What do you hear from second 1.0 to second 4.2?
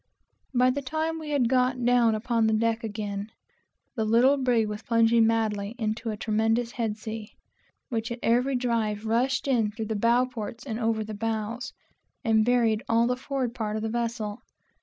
we had got down upon deck again, the